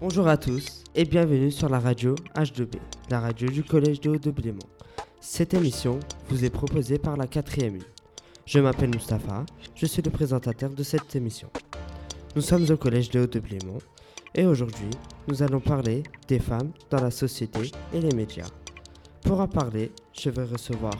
[0.00, 2.76] Bonjour à tous et bienvenue sur la radio H2B,
[3.10, 4.58] la radio du Collège de Haut-de-Blémont.
[5.20, 5.98] Cette émission
[6.28, 7.82] vous est proposée par la 4e U.
[8.46, 9.44] Je m'appelle Mustapha,
[9.74, 11.50] je suis le présentateur de cette émission.
[12.36, 13.80] Nous sommes au Collège de Haut-de-Blémont
[14.34, 14.90] et aujourd'hui,
[15.26, 18.48] nous allons parler des femmes dans la société et les médias.
[19.22, 20.94] Pour en parler, je vais recevoir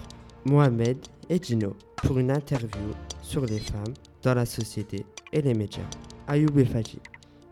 [0.44, 5.88] Mohamed et Gino pour une interview sur les femmes dans la société et les médias.
[6.26, 6.98] Ayoub et Fati.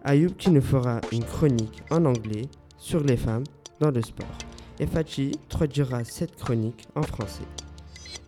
[0.05, 2.49] Ayoub qui nous fera une chronique en anglais
[2.79, 3.45] sur les femmes
[3.81, 4.37] dans le sport.
[4.79, 7.47] Et Fati traduira cette chronique en français.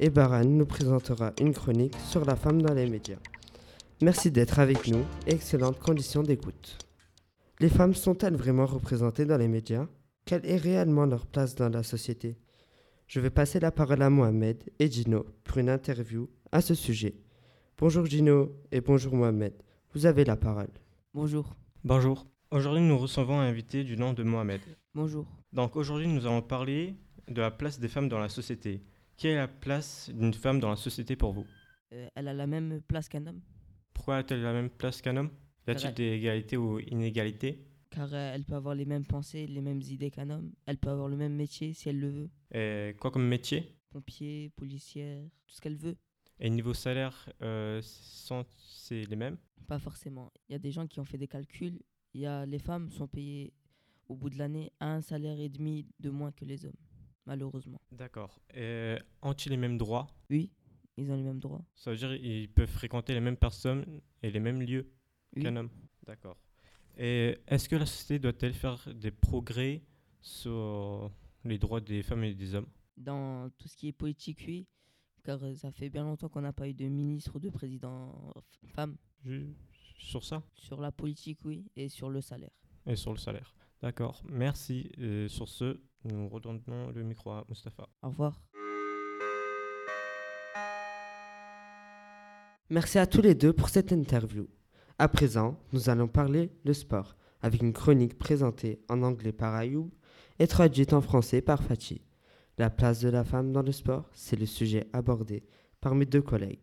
[0.00, 3.18] Et Baran nous présentera une chronique sur la femme dans les médias.
[4.00, 6.78] Merci d'être avec nous et excellentes conditions d'écoute.
[7.60, 9.86] Les femmes sont-elles vraiment représentées dans les médias?
[10.28, 12.36] Quelle est réellement leur place dans la société
[13.06, 17.14] Je vais passer la parole à Mohamed et Gino pour une interview à ce sujet.
[17.78, 19.54] Bonjour Gino et bonjour Mohamed.
[19.94, 20.68] Vous avez la parole.
[21.14, 21.56] Bonjour.
[21.82, 22.26] Bonjour.
[22.50, 24.60] Aujourd'hui, nous recevons un invité du nom de Mohamed.
[24.94, 25.24] Bonjour.
[25.54, 26.94] Donc aujourd'hui, nous allons parler
[27.26, 28.82] de la place des femmes dans la société.
[29.16, 31.46] Quelle est la place d'une femme dans la société pour vous?
[31.94, 33.40] Euh, elle a la même place qu'un homme?
[33.94, 35.30] Pourquoi a-t-elle la même place qu'un homme?
[35.66, 37.64] Y a-t-il des égalités ou inégalités?
[37.90, 40.52] Car euh, elle peut avoir les mêmes pensées, les mêmes idées qu'un homme.
[40.66, 42.30] Elle peut avoir le même métier si elle le veut.
[42.52, 43.74] Et quoi comme métier?
[43.90, 45.96] Pompier, policière, tout ce qu'elle veut.
[46.40, 49.38] Et niveau salaire, euh, c'est les mêmes?
[49.66, 50.30] Pas forcément.
[50.48, 51.80] Il y a des gens qui ont fait des calculs.
[52.14, 53.52] Il y a les femmes sont payées
[54.08, 56.76] au bout de l'année à un salaire et demi de moins que les hommes,
[57.26, 57.80] malheureusement.
[57.92, 58.40] D'accord.
[58.54, 60.06] Et ont-ils les mêmes droits?
[60.30, 60.50] Oui,
[60.96, 61.64] ils ont les mêmes droits.
[61.74, 63.84] Ça veut dire qu'ils peuvent fréquenter les mêmes personnes
[64.22, 64.90] et les mêmes lieux
[65.36, 65.42] Oui.
[65.42, 65.70] qu'un homme
[66.06, 66.38] D'accord.
[66.98, 69.82] Et est-ce que la société doit-elle faire des progrès
[70.20, 71.10] sur
[71.44, 72.66] les droits des femmes et des hommes?
[72.96, 74.66] Dans tout ce qui est politique, oui,
[75.22, 78.32] car euh, ça fait bien longtemps qu'on n'a pas eu de ministre ou de président
[78.36, 78.96] f- femme.
[79.98, 80.42] Sur ça?
[80.54, 82.50] Sur la politique, oui, et sur le salaire.
[82.86, 83.54] et sur le salaire.
[83.80, 84.90] D'accord, merci.
[84.98, 87.88] Euh, sur ce, nous redonnons le micro à Mustapha.
[88.02, 88.40] Au revoir.
[92.70, 94.48] Merci à tous les deux pour cette interview.
[95.00, 99.90] À présent, nous allons parler le sport avec une chronique présentée en anglais par Ayoub
[100.40, 102.02] et traduite en français par Fatih.
[102.58, 105.44] La place de la femme dans le sport, c'est le sujet abordé
[105.80, 106.58] par mes deux collègues.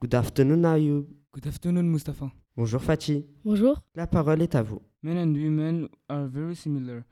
[0.00, 1.06] Good afternoon Ayoub.
[1.34, 2.30] Good afternoon, Mustafa.
[2.56, 3.26] Bonjour Fatih.
[3.44, 3.80] Bonjour.
[3.96, 4.80] La parole est à vous.
[5.02, 7.02] Men and women are very similar.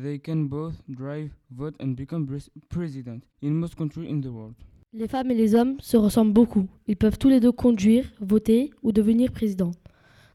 [0.00, 4.54] They can both drive, vote, and become pres- president in most countries in the world.
[4.92, 6.68] Les femmes et les hommes se ressemblent beaucoup.
[6.86, 9.72] Ils peuvent tous les deux conduire, voter ou devenir président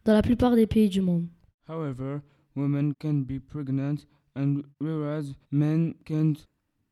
[0.05, 1.27] dans la plupart des pays du monde.
[1.67, 2.21] However,
[2.55, 6.38] women can be pregnant, and whereas men can't,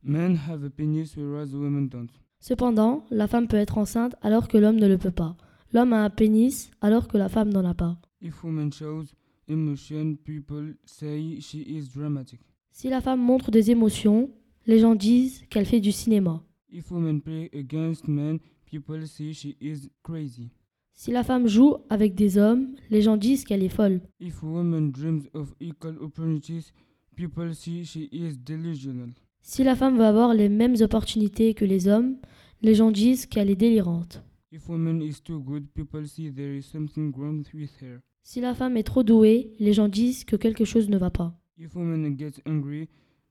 [0.04, 2.10] men have a penis, whereas women don't.
[2.40, 5.38] Cependant, la femme peut être enceinte alors que l'homme ne le peut pas.
[5.72, 7.98] L'homme a un pénis alors que la femme n'en a pas.
[8.22, 9.06] If women shows
[9.48, 12.40] emotion, people say she is dramatic.
[12.72, 14.30] Si la femme montre des émotions,
[14.66, 16.44] les gens disent qu'elle fait du cinéma.
[16.70, 20.50] If women play against men, people say she is crazy.
[20.96, 24.02] Si la femme joue avec des hommes, les gens disent qu'elle est folle.
[24.20, 26.72] If a woman dreams of equal opportunities,
[27.16, 29.10] people say she is delusional.
[29.42, 32.16] Si la femme veut avoir les mêmes opportunités que les hommes,
[32.62, 34.24] les gens disent qu'elle est délirante.
[34.52, 38.00] If woman is too good, people see there is something wrong with her.
[38.22, 41.38] Si la femme est trop douée, les gens disent que quelque chose ne va pas.
[41.58, 42.88] If woman gets angry,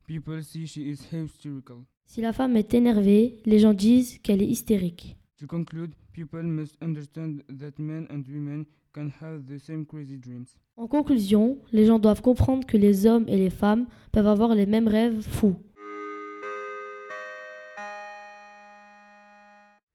[0.07, 1.79] people see she is hysterical.
[2.05, 5.17] Si la femme est énervée, les gens disent qu'elle est hystérique.
[5.43, 10.57] To conclude, people must understand that men and women can have the same crazy dreams.
[10.77, 14.67] En conclusion, les gens doivent comprendre que les hommes et les femmes peuvent avoir les
[14.67, 15.57] mêmes rêves fous.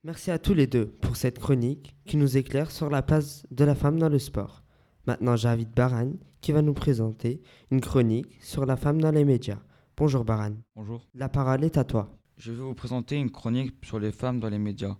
[0.04, 3.64] Merci à tous les deux pour cette chronique qui nous éclaire sur la place de
[3.64, 4.66] la femme dans le sport.
[5.06, 7.42] Maintenant, j'invite Baran qui va nous présenter
[7.72, 9.60] une chronique sur la femme dans les médias.
[9.96, 10.58] Bonjour Baran.
[10.76, 11.08] Bonjour.
[11.16, 12.14] La parole est à toi.
[12.36, 14.98] Je vais vous présenter une chronique sur les femmes dans les médias.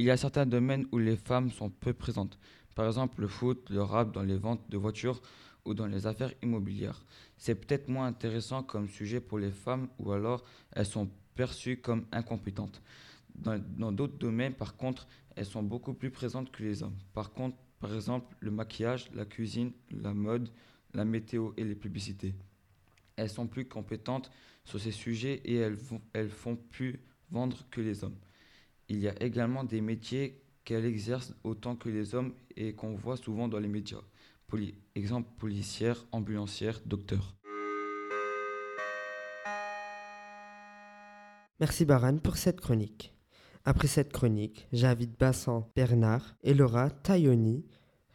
[0.00, 2.38] Il y a certains domaines où les femmes sont peu présentes.
[2.74, 5.20] Par exemple, le foot, le rap dans les ventes de voitures
[5.66, 7.04] ou dans les affaires immobilières.
[7.36, 10.42] C'est peut-être moins intéressant comme sujet pour les femmes ou alors
[10.72, 12.80] elles sont perçues comme incompétentes.
[13.34, 15.06] Dans d'autres domaines, par contre,
[15.36, 16.96] elles sont beaucoup plus présentes que les hommes.
[17.12, 20.48] Par contre, par exemple, le maquillage, la cuisine, la mode,
[20.94, 22.34] la météo et les publicités.
[23.16, 24.30] Elles sont plus compétentes
[24.64, 25.76] sur ces sujets et elles,
[26.14, 27.00] elles font plus
[27.30, 28.16] vendre que les hommes.
[28.92, 33.16] Il y a également des métiers qu'elles exercent autant que les hommes et qu'on voit
[33.16, 34.02] souvent dans les médias.
[34.96, 37.36] Exemple policière, ambulancière, docteur.
[41.60, 43.14] Merci Baran pour cette chronique.
[43.64, 47.64] Après cette chronique, j'invite Bassan Bernard et Laura Tayoni,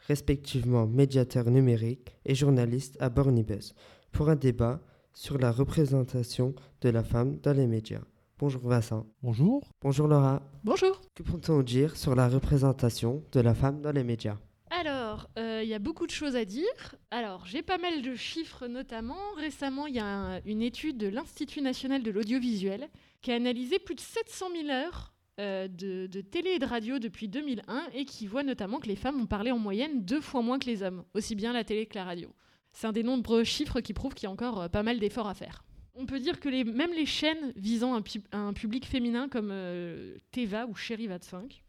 [0.09, 3.73] respectivement médiateur numérique et journaliste à Bornibus,
[4.11, 4.81] pour un débat
[5.13, 8.03] sur la représentation de la femme dans les médias.
[8.37, 9.05] Bonjour Vincent.
[9.21, 9.63] Bonjour.
[9.81, 10.41] Bonjour Laura.
[10.63, 10.99] Bonjour.
[11.15, 14.37] Que peut-on dire sur la représentation de la femme dans les médias?
[14.71, 16.95] Alors, euh, il y a beaucoup de choses à dire.
[17.11, 19.15] Alors, j'ai pas mal de chiffres notamment.
[19.37, 22.89] Récemment, il y a un- une étude de l'Institut national de l'audiovisuel
[23.21, 26.99] qui a analysé plus de 700 000 heures euh, de, de télé et de radio
[26.99, 30.41] depuis 2001 et qui voit notamment que les femmes ont parlé en moyenne deux fois
[30.41, 32.29] moins que les hommes, aussi bien la télé que la radio.
[32.73, 35.27] C'est un des nombreux chiffres qui prouvent qu'il y a encore euh, pas mal d'efforts
[35.29, 35.63] à faire.
[35.97, 37.99] On peut dire que les, même les chaînes visant
[38.31, 41.63] un public féminin comme euh, Teva ou Chéri 25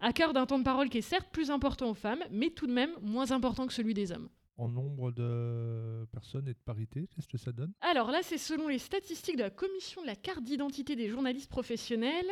[0.00, 2.72] accordent un temps de parole qui est certes plus important aux femmes, mais tout de
[2.72, 4.28] même moins important que celui des hommes.
[4.56, 7.72] En nombre de personnes et de parité, qu'est-ce que ça donne?
[7.80, 11.50] Alors là, c'est selon les statistiques de la Commission de la carte d'identité des journalistes
[11.50, 12.30] professionnels.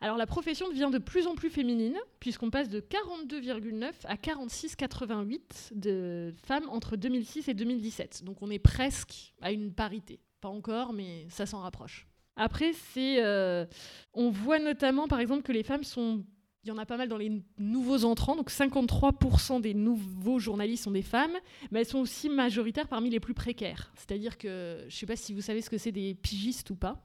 [0.00, 5.74] Alors la profession devient de plus en plus féminine, puisqu'on passe de 42,9 à 46,88
[5.78, 8.24] de femmes entre 2006 et 2017.
[8.24, 10.20] Donc on est presque à une parité.
[10.40, 12.06] Pas encore, mais ça s'en rapproche.
[12.36, 13.66] Après, c'est, euh,
[14.14, 16.24] on voit notamment, par exemple, que les femmes sont...
[16.64, 20.84] Il y en a pas mal dans les nouveaux entrants, donc 53% des nouveaux journalistes
[20.84, 21.36] sont des femmes,
[21.70, 23.90] mais elles sont aussi majoritaires parmi les plus précaires.
[23.94, 26.76] C'est-à-dire que, je ne sais pas si vous savez ce que c'est des pigistes ou
[26.76, 27.02] pas.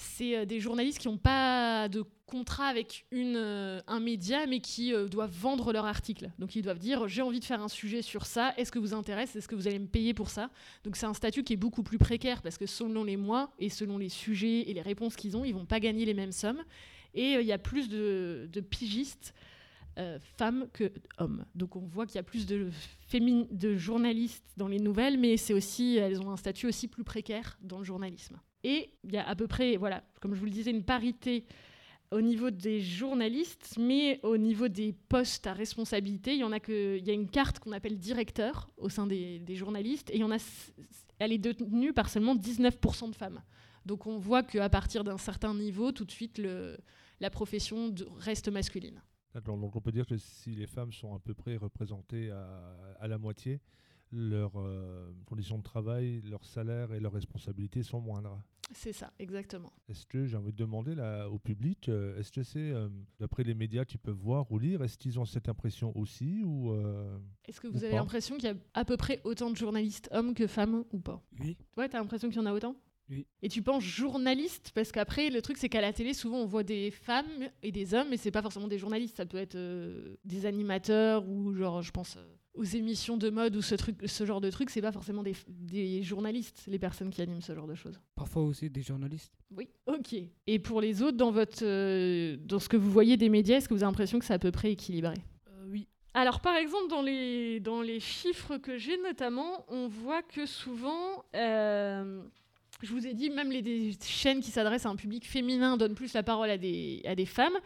[0.00, 4.94] C'est euh, des journalistes qui n'ont pas de contrat avec euh, un média, mais qui
[4.94, 6.30] euh, doivent vendre leur article.
[6.38, 8.94] Donc ils doivent dire j'ai envie de faire un sujet sur ça, est-ce que vous
[8.94, 10.48] intéresse, est-ce que vous allez me payer pour ça?
[10.84, 13.68] Donc c'est un statut qui est beaucoup plus précaire parce que selon les mois et
[13.68, 16.62] selon les sujets et les réponses qu'ils ont, ils vont pas gagner les mêmes sommes.
[17.12, 19.34] Et il y a plus de pigistes
[20.00, 21.44] euh, femmes que hommes.
[21.54, 22.70] Donc on voit qu'il y a plus de,
[23.12, 27.58] de journalistes dans les nouvelles, mais c'est aussi elles ont un statut aussi plus précaire
[27.62, 28.40] dans le journalisme.
[28.64, 31.44] Et il y a à peu près, voilà, comme je vous le disais, une parité
[32.10, 36.60] au niveau des journalistes, mais au niveau des postes à responsabilité, il y en a
[36.60, 40.20] que, il y a une carte qu'on appelle directeur au sein des, journalistes, et il
[40.20, 40.38] y en a,
[41.18, 43.42] elle est détenue par seulement 19% de femmes.
[43.86, 46.40] Donc on voit qu'à partir d'un certain niveau, tout de suite,
[47.20, 49.00] la profession reste masculine.
[49.34, 52.74] D'accord, donc on peut dire que si les femmes sont à peu près représentées à,
[52.98, 53.60] à la moitié,
[54.12, 58.42] leurs euh, conditions de travail, leur salaire et leurs responsabilités sont moindres.
[58.72, 59.72] C'est ça, exactement.
[59.88, 62.88] Est-ce que j'ai envie de demander là, au public, euh, est-ce que c'est, euh,
[63.18, 66.70] d'après les médias qui peuvent voir ou lire, est-ce qu'ils ont cette impression aussi ou
[66.70, 69.56] euh, Est-ce que Ou vous avez l'impression qu'il y a à peu près autant de
[69.56, 71.20] journalistes hommes que femmes ou pas?
[71.40, 71.56] Oui.
[71.76, 72.76] Ouais, t'as l'impression qu'il y en a autant?
[73.42, 76.62] Et tu penses journaliste Parce qu'après, le truc, c'est qu'à la télé, souvent, on voit
[76.62, 79.16] des femmes et des hommes, mais c'est pas forcément des journalistes.
[79.16, 82.24] Ça peut être euh, des animateurs ou, genre, je pense euh,
[82.54, 84.70] aux émissions de mode ou ce, truc, ce genre de truc.
[84.70, 88.00] C'est pas forcément des, des journalistes, les personnes qui animent ce genre de choses.
[88.14, 89.32] Parfois aussi des journalistes.
[89.50, 89.68] Oui.
[89.86, 90.14] Ok.
[90.46, 93.68] Et pour les autres, dans, votre, euh, dans ce que vous voyez des médias, est-ce
[93.68, 95.14] que vous avez l'impression que c'est à peu près équilibré?
[95.68, 95.86] Oui.
[96.14, 101.24] alors, par exemple, dans les, dans les chiffres que j'ai notamment, on voit que souvent,
[101.36, 102.22] euh,
[102.86, 105.94] je vous ai dit, même les des chaînes qui s'adressent à un public féminin donnent
[105.94, 107.56] plus la parole à des, à des femmes.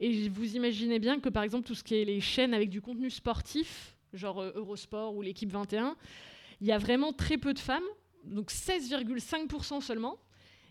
[0.00, 2.80] Et vous imaginez bien que, par exemple, tout ce qui est les chaînes avec du
[2.82, 5.96] contenu sportif, genre euh, Eurosport ou l'équipe 21,
[6.60, 7.84] il y a vraiment très peu de femmes,
[8.24, 10.16] donc 16,5% seulement.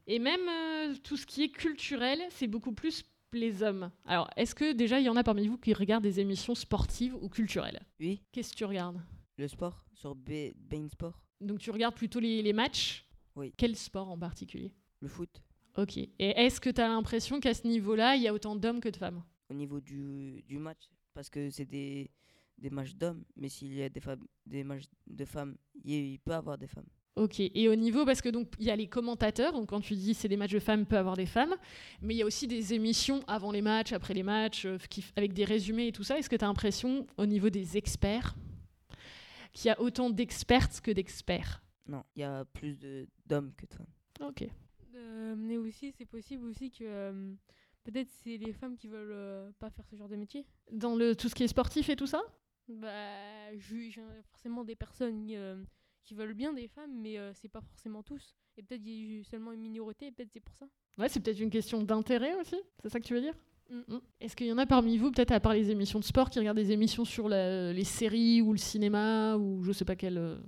[0.07, 3.91] Et même euh, tout ce qui est culturel, c'est beaucoup plus les hommes.
[4.05, 7.15] Alors, est-ce que déjà il y en a parmi vous qui regardent des émissions sportives
[7.21, 7.81] ou culturelles?
[7.99, 9.01] Oui, Qu'est-ce que tu regardes?
[9.37, 13.04] Le sport sur B- Bein Sport, Donc, tu regardes plutôt les, les matchs?
[13.35, 13.53] Oui.
[13.57, 14.73] Quel sport en particulier?
[15.01, 15.41] Le foot,
[15.77, 15.97] Ok.
[15.97, 18.89] Et est-ce que tu as l'impression qu'à ce niveau-là, il y a autant d'hommes que
[18.89, 19.23] de femmes?
[19.49, 22.09] Au niveau du, du match, parce que c'est des,
[22.57, 24.01] des matchs d'hommes, mais s'il y a des,
[24.45, 26.87] des matchs de femmes, il, peut y avoir des femmes.
[27.15, 27.39] Ok.
[27.39, 30.13] Et au niveau, parce que donc il y a les commentateurs, donc quand tu dis
[30.13, 31.55] c'est des matchs de femmes, peut avoir des femmes,
[32.01, 35.03] mais il y a aussi des émissions avant les matchs, après les matchs, euh, qui,
[35.15, 36.17] avec des résumés et tout ça.
[36.17, 38.35] Est-ce que tu as l'impression, au niveau des experts,
[39.53, 41.64] qu'il y a autant d'expertes que d'experts?
[41.87, 44.27] Non, il y a plus de- d'hommes que de femmes.
[44.27, 44.47] Ok.
[44.95, 47.33] Euh, mais aussi, c'est possible aussi que euh,
[47.83, 50.45] peut-être c'est les femmes qui veulent euh, pas faire ce genre de métier.
[50.71, 52.21] Dans le, tout ce qui est sportif et tout ça?
[52.67, 53.91] Bah, j'ai
[54.31, 55.63] forcément des personnes euh,
[56.03, 58.35] qui veulent bien des femmes, mais euh, c'est pas forcément tous.
[58.57, 60.65] Et peut-être il y a eu seulement une minorité, et peut-être c'est pour ça.
[60.97, 63.35] Ouais, c'est peut-être une question d'intérêt aussi, c'est ça que tu veux dire?
[63.69, 63.95] Mm.
[63.95, 63.99] Mm.
[64.21, 66.39] Est-ce qu'il y en a parmi vous, peut-être à part les émissions de sport, qui
[66.39, 70.39] regardent des émissions sur la- les séries ou le cinéma ou je sais pas quel.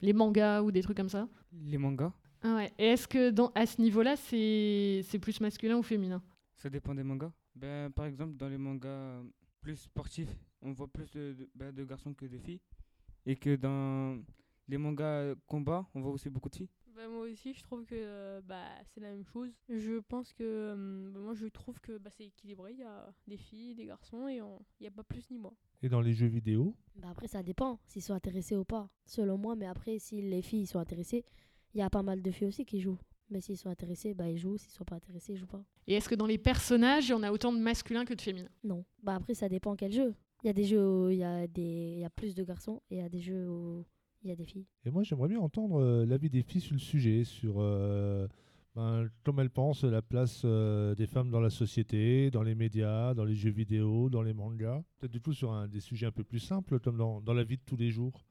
[0.00, 2.72] Les mangas ou des trucs comme ça Les mangas, Ah ouais.
[2.78, 6.22] Et est-ce que dans, à ce niveau-là, c'est c'est plus masculin ou féminin?
[6.56, 7.32] Ça dépend des mangas.
[7.54, 9.22] Ben, par exemple, dans les mangas
[9.60, 12.60] plus sportifs, on voit plus de, de, ben, de garçons que de filles.
[13.26, 14.18] Et que dans
[14.68, 16.68] les mangas combat, on voit aussi beaucoup de filles.
[17.00, 19.48] Bah, moi aussi, je trouve que euh, bah, c'est la même chose.
[19.70, 22.72] Je pense que euh, bah, moi, je trouve que bah, c'est équilibré.
[22.74, 25.38] Il y a des filles, des garçons, et on- il n'y a pas plus ni
[25.38, 25.54] moins.
[25.82, 29.38] Et dans les jeux vidéo, Bah après, ça dépend s'ils sont intéressés ou pas, selon
[29.38, 29.56] moi.
[29.56, 31.24] Mais après, si les filles sont intéressées,
[31.72, 32.98] il y a pas mal de filles aussi qui jouent.
[33.30, 34.58] Mais s'ils sont intéressés, bah ils jouent.
[34.58, 35.64] S'ils sont pas intéressés, ils jouent pas.
[35.86, 38.20] Et est-ce que dans les personnages, il y en a autant de masculins que de
[38.20, 38.50] féminins?
[38.62, 38.84] Non.
[39.02, 40.14] Bah après, ça dépend quel jeu.
[40.42, 41.62] Il y a des jeux où il y, a des...
[41.96, 43.86] il y a plus de garçons et il y a des jeux où
[44.22, 44.66] il y a des filles.
[44.84, 48.26] Et moi, j'aimerais bien entendre euh, l'avis des filles sur le sujet, sur euh,
[48.76, 53.14] ben, comment elles pensent la place euh, des femmes dans la société, dans les médias,
[53.14, 54.82] dans les jeux vidéo, dans les mangas.
[54.98, 57.44] Peut-être du tout sur un, des sujets un peu plus simples, comme dans, dans la
[57.44, 58.24] vie de tous les jours.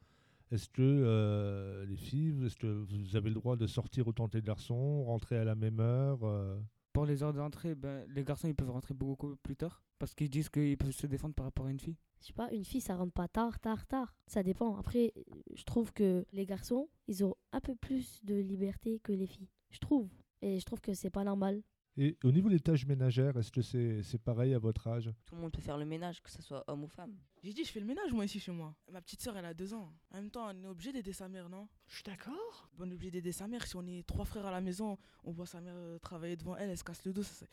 [0.51, 4.37] Est-ce que euh, les filles, est-ce que vous avez le droit de sortir autant que
[4.37, 6.57] les garçons, rentrer à la même heure euh,
[6.93, 10.29] Pour les heures d'entrée, ben, les garçons ils peuvent rentrer beaucoup plus tard parce qu'ils
[10.29, 11.97] disent qu'ils peuvent se défendre par rapport à une fille.
[12.21, 14.15] Je sais pas, une fille, ça rentre pas tard, tard, tard.
[14.25, 14.75] Ça dépend.
[14.77, 15.13] Après,
[15.53, 19.49] je trouve que les garçons, ils ont un peu plus de liberté que les filles.
[19.69, 20.09] Je trouve.
[20.41, 21.61] Et je trouve que c'est pas normal.
[21.97, 25.11] Et au niveau des tâches ménagères, est-ce que c'est c'est pareil à votre âge?
[25.25, 27.17] Tout le monde peut faire le ménage, que ce soit homme ou femme.
[27.43, 28.73] J'ai dit, je fais le ménage moi ici chez moi.
[28.89, 29.93] Ma petite soeur, elle a deux ans.
[30.11, 31.67] En même temps, on est obligé d'aider sa mère, non?
[31.87, 32.69] Je suis d'accord.
[32.79, 33.67] On est obligé d'aider sa mère.
[33.67, 36.55] Si on est trois frères à la maison, on voit sa mère euh, travailler devant
[36.55, 37.45] elle, elle se casse le dos, ça,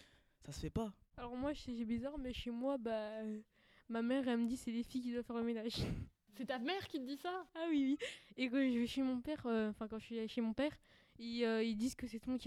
[0.44, 0.92] ça se fait pas.
[1.16, 2.90] Alors moi, c'est c'est bizarre, mais chez moi, bah,
[3.22, 3.40] euh,
[3.88, 5.76] ma mère, elle me dit c'est les filles qui doivent faire le ménage.
[6.38, 7.46] C'est ta mère qui te dit ça?
[7.54, 8.06] Ah oui, oui.
[8.36, 10.76] Et quand je vais chez mon père, euh, enfin quand je suis chez mon père,
[11.18, 12.40] ils, euh, ils disent que c'est tout le monde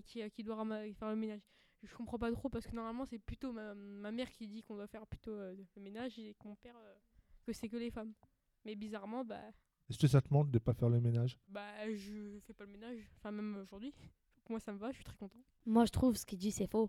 [0.00, 1.40] qui, qui, qui doit faire le ménage.
[1.82, 4.76] Je comprends pas trop parce que normalement c'est plutôt ma, ma mère qui dit qu'on
[4.76, 6.94] doit faire plutôt euh, le ménage et que mon père euh,
[7.44, 8.12] que c'est que les femmes.
[8.64, 9.42] Mais bizarrement, bah,
[9.90, 11.36] Est-ce que ça te manque de ne pas faire le ménage?
[11.48, 13.92] Bah je fais pas le ménage, enfin même aujourd'hui.
[14.48, 15.42] Moi ça me va, je suis très content.
[15.66, 16.88] Moi, je trouve ce qu'il dit, c'est faux.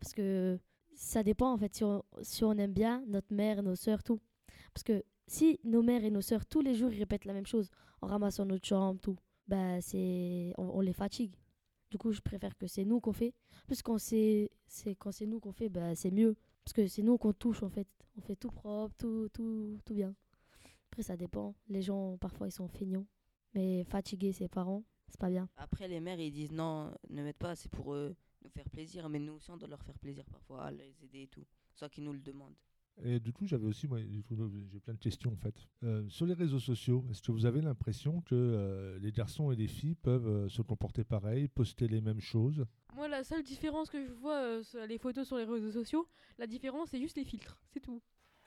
[0.00, 0.58] Parce que
[0.94, 1.82] ça dépend, en fait,
[2.22, 4.20] si on, aime bien notre mère, nos sœurs, tout.
[4.74, 7.46] Parce que si nos mères et nos sœurs, tous les jours, ils répètent la même
[7.46, 9.16] chose, en ramassant notre chambre, tout,
[9.46, 11.34] bah, c'est, on, les fatigue.
[11.90, 13.34] Du coup, je préfère que c'est nous qu'on fait.
[13.66, 16.36] Plus quand c'est, c'est, quand c'est nous qu'on fait, bah, c'est mieux.
[16.64, 17.88] Parce que c'est nous qu'on touche, en fait.
[18.16, 20.14] On fait tout propre, tout, tout, tout bien.
[20.90, 21.54] Après, ça dépend.
[21.68, 23.06] Les gens, parfois, ils sont feignants.
[23.54, 25.48] Mais fatiguer ses parents, c'est pas bien.
[25.56, 28.14] Après, les mères, ils disent non, ne mettez pas, c'est pour eux
[28.50, 29.08] nous faire plaisir.
[29.08, 31.44] Mais nous aussi, on doit leur faire plaisir parfois, à les aider et tout.
[31.74, 32.56] Soit qu'ils nous le demandent.
[33.02, 34.34] Et du coup, j'avais aussi, moi, du coup,
[34.70, 35.54] j'ai plein de questions en fait.
[35.84, 39.56] Euh, sur les réseaux sociaux, est-ce que vous avez l'impression que euh, les garçons et
[39.56, 42.66] les filles peuvent euh, se comporter pareil, poster les mêmes choses?
[42.94, 46.06] Moi la seule différence que je vois euh, sur les photos sur les réseaux sociaux,
[46.36, 48.02] la différence c'est juste les filtres, c'est tout.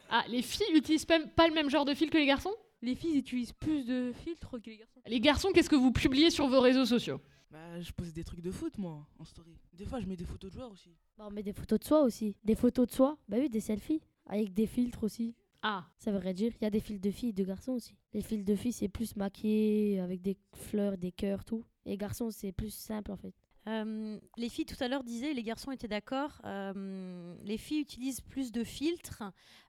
[0.09, 2.53] Ah, les filles utilisent pas, pas le même genre de filtre que les garçons?
[2.81, 5.01] Les filles utilisent plus de filtres que les garçons.
[5.07, 7.21] Les garçons, qu'est-ce que vous publiez sur vos réseaux sociaux?
[7.53, 9.55] Bah, je pose des trucs de foot, moi, en story.
[9.73, 10.89] Des fois, je mets des photos de joueurs aussi.
[11.15, 12.35] Bah, on met des photos de soi aussi.
[12.43, 14.01] Des photos de soi Bah oui, des selfies.
[14.25, 15.35] Avec des filtres aussi.
[15.61, 15.85] Ah.
[15.99, 17.95] Ça voudrait dire, il y a des filtres de filles et de garçons aussi.
[18.11, 21.63] Les filtres de filles, c'est plus maquillé, avec des fleurs, des cœurs, tout.
[21.85, 23.35] Et garçons, c'est plus simple en fait.
[23.67, 28.19] Euh, les filles tout à l'heure disaient, les garçons étaient d'accord, euh, les filles utilisent
[28.19, 29.23] plus de filtres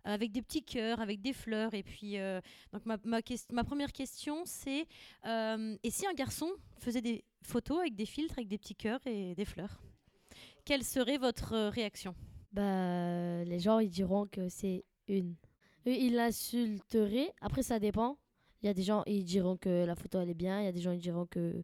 [0.05, 1.75] avec des petits cœurs, avec des fleurs.
[1.75, 2.41] Et puis, euh,
[2.73, 3.21] donc ma, ma,
[3.53, 4.87] ma première question, c'est
[5.27, 6.49] euh, et si un garçon
[6.79, 9.83] faisait des photos avec des filtres, avec des petits cœurs et des fleurs
[10.65, 12.15] Quelle serait votre euh, réaction?
[12.53, 15.35] Bah, les gens, ils diront que c'est une.
[15.87, 17.33] Ils l'insulteraient.
[17.41, 18.19] Après, ça dépend.
[18.63, 20.61] Il y a des gens, ils diront que la photo, elle est bien.
[20.61, 21.63] Il y a des gens, ils diront que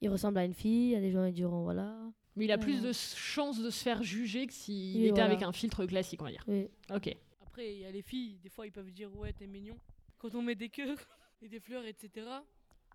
[0.00, 0.88] il ressemble à une fille.
[0.88, 1.96] Il y a des gens, ils diront, voilà.
[2.36, 5.26] Mais il a plus de chances de se faire juger que s'il Oui, était voilà.
[5.26, 6.44] avec un filtre classique, on va dire.
[6.48, 6.66] Oui.
[6.92, 7.16] Ok.
[7.42, 9.76] Après, il y a les filles, des fois ils peuvent dire ouais, t'es mignon.
[10.18, 10.98] Quand on met des cœurs
[11.42, 12.26] et des fleurs, etc.,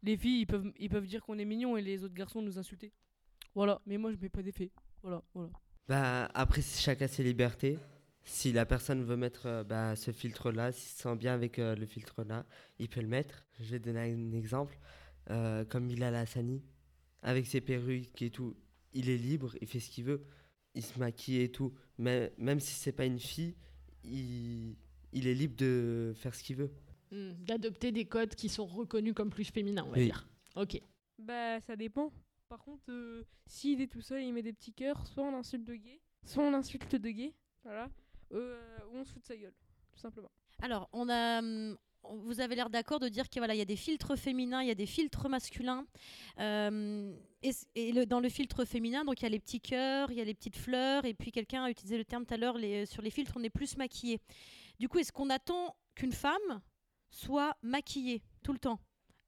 [0.04, 2.58] les filles ils peuvent, ils peuvent dire qu'on est mignon et les autres garçons nous
[2.58, 2.92] insulter.
[3.56, 4.72] Voilà, mais moi je mets pas d'effet.
[5.02, 5.52] Voilà, voilà.
[5.88, 7.80] Bah, après, chacun ses libertés.
[8.24, 11.76] Si la personne veut mettre euh, bah, ce filtre-là, s'il se sent bien avec euh,
[11.76, 12.46] le filtre-là,
[12.78, 13.48] il peut le mettre.
[13.60, 14.78] Je vais donner un exemple.
[15.32, 16.62] Euh, comme Bilal Hassani,
[17.24, 18.56] avec ses perruques et tout,
[18.94, 20.24] il est libre, il fait ce qu'il veut.
[20.76, 21.74] Il se maquille et tout.
[21.98, 23.56] Même si c'est pas une fille,
[24.04, 24.76] il,
[25.12, 26.72] il est libre de faire ce qu'il veut.
[27.12, 30.06] Hmm, D'adopter des codes qui sont reconnus comme plus féminins, on va Oui.
[30.06, 30.28] dire.
[30.56, 30.80] Ok.
[31.18, 32.12] Bah ça dépend.
[32.48, 35.34] Par contre, euh, s'il est tout seul et il met des petits cœurs, soit on
[35.36, 37.90] insulte de gay, soit on insulte de gay, voilà,
[38.34, 38.60] euh,
[38.92, 39.54] ou on se fout de sa gueule,
[39.92, 40.32] tout simplement.
[40.62, 43.66] Alors, on a, hum, on- vous avez l'air d'accord de dire qu'il voilà, y a
[43.66, 45.86] des filtres féminins, il y a des filtres masculins.
[46.40, 49.62] Euh, et c- et le- dans le filtre féminin, donc il y a les petits
[49.62, 52.34] cœurs, il y a les petites fleurs, et puis quelqu'un a utilisé le terme tout
[52.34, 54.20] à l'heure, sur les filtres, on est plus maquillé.
[54.80, 56.62] Du coup, est-ce qu'on attend qu'une femme
[57.10, 58.80] soit maquillée tout le temps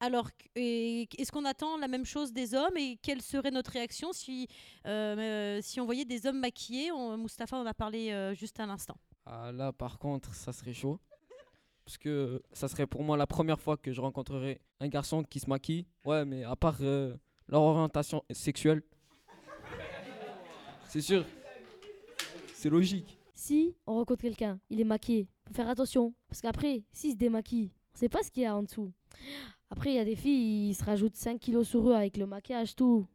[0.04, 4.48] alors, est-ce qu'on attend la même chose des hommes et quelle serait notre réaction si,
[4.88, 6.92] euh, euh, si on voyait des hommes maquillés?
[6.92, 8.98] On- Mustapha en a parlé euh, juste à l'instant.
[9.28, 11.00] Ah, là, par contre, ça serait chaud.
[11.86, 15.40] parce que ça serait pour moi la première fois que je rencontrerais un garçon qui
[15.40, 15.86] se maquille.
[16.04, 17.16] Ouais, mais à part euh,
[17.48, 18.82] leur orientation sexuelle.
[20.88, 21.26] C'est sûr.
[22.56, 23.20] C'est logique.
[23.36, 26.14] Si on rencontre quelqu'un, il est maquillé, faut faire attention.
[26.28, 28.92] Parce qu'après, s'il se démaquille, on sait pas ce qu'il y a en dessous.
[29.70, 32.26] Après, il y a des filles, ils se rajoutent 5 kilos sur eux avec le
[32.26, 33.06] maquillage, tout.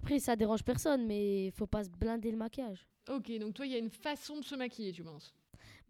[0.00, 2.86] Après, ça dérange personne, mais faut pas se blinder le maquillage.
[3.10, 5.34] Ok, donc toi, il y a une façon de se maquiller, tu penses?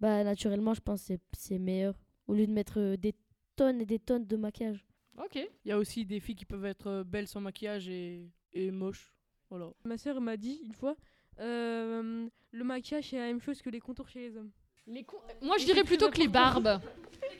[0.00, 1.94] Bah, naturellement, je pense que c'est- meilleur.
[2.26, 3.14] Au lieu de mettre euh, des
[3.56, 4.84] tonnes et des tonnes de maquillage.
[5.18, 5.36] Ok.
[5.36, 8.70] Il y a aussi des filles qui peuvent être euh, belles sans maquillage et, et
[8.70, 9.12] moches.
[9.50, 9.70] Voilà.
[9.84, 10.96] Ma sœur m'a dit une fois
[11.40, 14.50] euh, le maquillage c'est la même chose que les contours chez les hommes.
[14.86, 15.06] Les
[15.40, 16.80] Moi, je dirais plutôt que les barbes.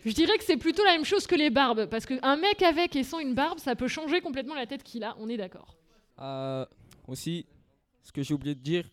[0.04, 1.86] Je dirais que c'est plutôt la même chose que les barbes.
[1.86, 5.04] Parce qu'un mec avec et sans une barbe, ça peut changer complètement la tête qu'il
[5.04, 5.76] a, on est d'accord.
[6.20, 6.64] Euh,
[7.06, 7.46] aussi,
[8.02, 8.88] ce que j'ai oublié de dire,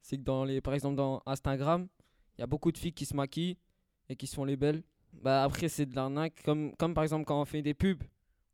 [0.00, 1.88] c'est que dans les, par exemple dans Instagram,
[2.36, 3.56] il y a beaucoup de filles qui se maquillent
[4.08, 4.82] et qui se font les belles.
[5.12, 8.02] Bah après c'est de l'arnaque, comme, comme par exemple quand on fait des pubs,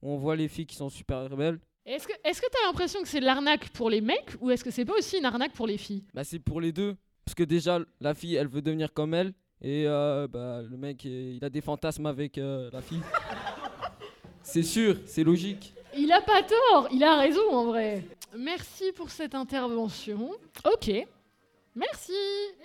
[0.02, 1.58] où on voit les filles qui sont super belles.
[1.84, 4.64] Est-ce que est-ce que t'as l'impression que c'est de l'arnaque pour les mecs ou est-ce
[4.64, 6.04] que c'est pas aussi une arnaque pour les filles?
[6.14, 9.32] Bah c'est pour les deux, parce que déjà la fille elle veut devenir comme elle
[9.60, 13.00] et euh, bah, le mec il a des fantasmes avec euh, la fille.
[14.42, 15.74] c'est sûr, c'est logique.
[15.96, 18.04] Il a pas tort, il a raison en vrai.
[18.36, 20.32] Merci pour cette intervention.
[20.64, 20.90] Ok.
[21.76, 22.12] Merci.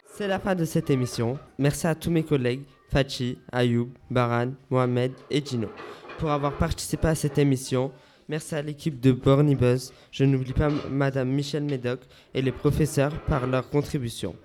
[0.05, 1.39] C'est la fin de cette émission.
[1.57, 5.69] Merci à tous mes collègues, Fachi, Ayoub, Baran, Mohamed et Gino,
[6.17, 7.91] pour avoir participé à cette émission.
[8.29, 9.91] Merci à l'équipe de Borny Buzz.
[10.11, 12.01] Je n'oublie pas Madame Michel Médoc
[12.35, 14.35] et les professeurs par leur contribution.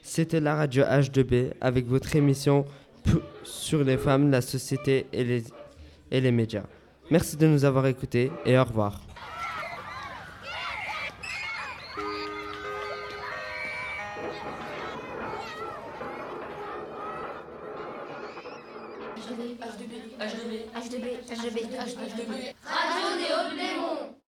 [0.00, 2.64] C'était la radio H2B avec votre émission
[3.44, 5.44] sur les femmes, la société et les,
[6.10, 6.64] et les médias.
[7.10, 9.07] Merci de nous avoir écoutés et au revoir.